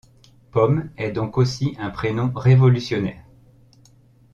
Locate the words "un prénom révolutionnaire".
1.77-3.23